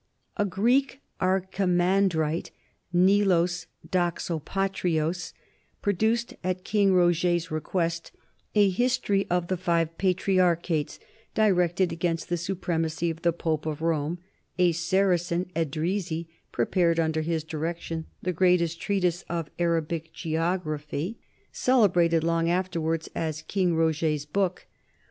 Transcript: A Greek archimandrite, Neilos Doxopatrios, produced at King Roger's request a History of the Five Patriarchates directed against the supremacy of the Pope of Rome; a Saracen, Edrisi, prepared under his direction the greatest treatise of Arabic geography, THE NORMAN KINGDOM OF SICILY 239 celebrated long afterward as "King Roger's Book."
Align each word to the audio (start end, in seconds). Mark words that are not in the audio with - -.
A 0.35 0.45
Greek 0.45 0.99
archimandrite, 1.21 2.49
Neilos 2.91 3.67
Doxopatrios, 3.87 5.31
produced 5.83 6.33
at 6.43 6.63
King 6.63 6.91
Roger's 6.95 7.51
request 7.51 8.11
a 8.55 8.71
History 8.71 9.27
of 9.29 9.47
the 9.47 9.57
Five 9.57 9.95
Patriarchates 9.99 10.97
directed 11.35 11.91
against 11.91 12.29
the 12.29 12.37
supremacy 12.37 13.11
of 13.11 13.21
the 13.21 13.31
Pope 13.31 13.67
of 13.67 13.83
Rome; 13.83 14.17
a 14.57 14.71
Saracen, 14.71 15.51
Edrisi, 15.55 16.27
prepared 16.51 16.99
under 16.99 17.21
his 17.21 17.43
direction 17.43 18.07
the 18.23 18.33
greatest 18.33 18.81
treatise 18.81 19.21
of 19.29 19.51
Arabic 19.59 20.11
geography, 20.13 20.97
THE 20.97 21.07
NORMAN 21.07 21.11
KINGDOM 21.11 21.53
OF 21.53 21.53
SICILY 21.53 22.09
239 22.21 22.21
celebrated 22.23 22.23
long 22.23 22.49
afterward 22.49 23.07
as 23.13 23.43
"King 23.43 23.75
Roger's 23.75 24.25
Book." 24.25 24.65